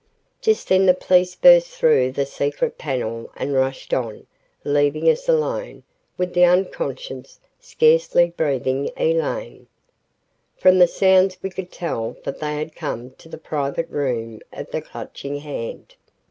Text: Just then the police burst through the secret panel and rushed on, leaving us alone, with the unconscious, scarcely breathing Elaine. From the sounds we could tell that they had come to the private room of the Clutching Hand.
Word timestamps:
Just 0.41 0.67
then 0.67 0.87
the 0.87 0.95
police 0.95 1.35
burst 1.35 1.67
through 1.69 2.13
the 2.13 2.25
secret 2.25 2.79
panel 2.79 3.31
and 3.35 3.53
rushed 3.53 3.93
on, 3.93 4.25
leaving 4.63 5.07
us 5.07 5.29
alone, 5.29 5.83
with 6.17 6.33
the 6.33 6.43
unconscious, 6.43 7.39
scarcely 7.59 8.31
breathing 8.35 8.89
Elaine. 8.97 9.67
From 10.57 10.79
the 10.79 10.87
sounds 10.87 11.37
we 11.43 11.51
could 11.51 11.71
tell 11.71 12.17
that 12.23 12.39
they 12.39 12.55
had 12.55 12.75
come 12.75 13.11
to 13.19 13.29
the 13.29 13.37
private 13.37 13.91
room 13.91 14.41
of 14.51 14.71
the 14.71 14.81
Clutching 14.81 15.37
Hand. 15.37 15.93